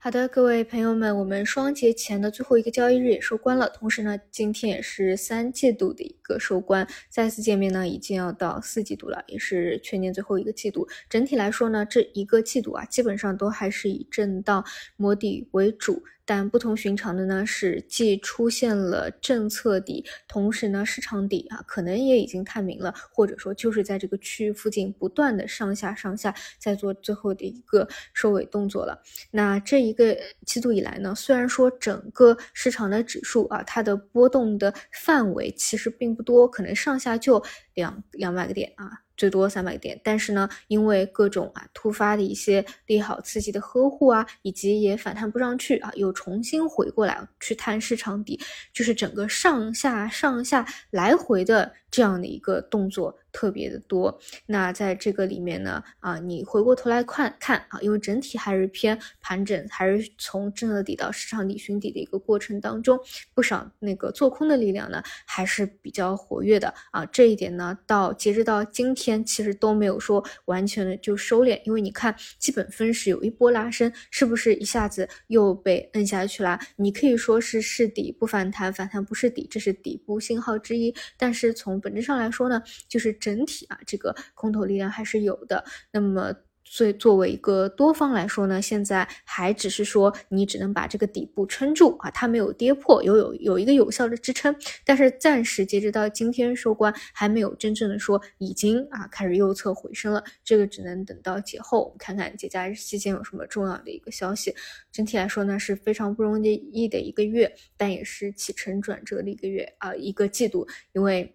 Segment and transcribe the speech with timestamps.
[0.00, 10.86] 好的，各位朋友们，我们双节前的最后一个交易日也收官了，同时呢，今天也是三季度的一个收官，再次见面呢，已经要到四季度了，也是全年最后一个季度。
[11.10, 14.64] 整体来说呢，这一个季度啊，基本上都还是以震荡
[14.94, 16.00] 摸底为主。
[16.28, 29.02] 但不同寻常的呢是，既出现了政策底，同时呢市场底啊，可能也已经探明了，或者说就是在这个区域附近不断的上下上下，在做最后的一个收尾动作了。
[29.30, 30.14] 那这一个
[30.44, 37.42] 季度以来呢，虽然说整个市场的指数啊，它的波动的范围其实并不多，可能上下就
[37.72, 39.07] 两两百个点啊。
[39.18, 48.40] 最多三百个点，但是呢，因为各种啊突发的一些利好刺激的呵护啊，以及也反弹不上去啊，又重新回过来去探市场底，
[48.72, 53.18] 就是整个上下上下来回的这样的一个动作。
[53.32, 62.98] 特别的多，那在这个里面呢，啊，你回过头来看看啊，因为整体还是偏盘整，还是从政策底到市场底寻底的一个过程当中，
[63.34, 67.04] 不少那个做空的力量呢还是比较活跃的啊。
[67.06, 76.58] 这一点呢，到截止到今天，其实都没有说完全的就收敛，因为你看基本分时有一波拉升，是不是一下子又被摁下去了？
[76.76, 80.94] 你可以说是是底不反弹，反弹不是底，这是底部信号之一。
[81.16, 85.64] 但是从本质上来说呢，就是整体啊，这个空头力量还是有的。
[85.92, 86.34] 那么，
[86.70, 94.54] 所以作为一个多方来说呢，现在还只是说你只能把这个底部撑住啊，它没有跌破，有有有一个有效的支撑。
[94.84, 100.22] 但是暂时截止到今天收官，还没有真正的说已经啊开始右侧回升了。
[100.44, 104.54] 这个只能等到节后，我们看看节假日期间有什么重要的一个消息。
[104.92, 111.34] 整体来说呢，是非常不容易的一个月，但也是起承转折的一个月啊，一个季度，因为。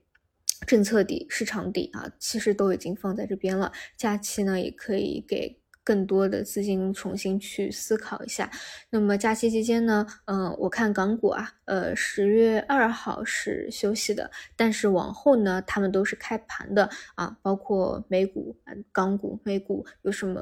[0.66, 3.72] 政策底、市场底啊，其实都已经放在这边了。
[3.97, 5.62] 假期呢，也可以给。
[5.84, 8.50] 更多的资金重新去思考一下。
[8.89, 17.36] 那么假期期间呢，嗯，我看港股啊，呃，十月二号是休息的，但是往后呢，他们都是开盘的啊。
[17.42, 18.55] 包括美股、
[18.92, 20.42] 港股、美股有什么，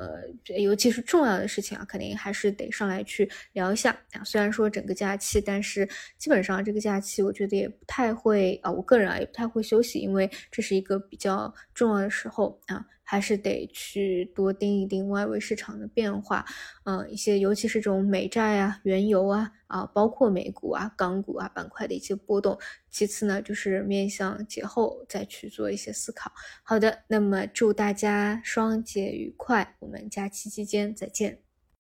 [0.60, 4.24] 尤其是重要的事情啊，肯定还是得上来去聊一下啊。
[4.24, 5.88] 虽然说整个假期，但是
[6.18, 12.86] 基本上这个假期，我觉得也不太会啊，我个人啊也不太会休息，因为这是一个比较重要的时候啊。
[13.12, 16.46] 还是得去多盯一盯外围市场的变化，
[16.86, 22.58] 嗯，一些尤其是这种美债啊、原油啊啊，包括美股啊、港股啊板块的一些波动。
[22.90, 26.32] 其次呢，就是面向节后再去做一些思考。
[26.64, 31.51] 好的，那么祝大家双节愉快，我们假期期间再见。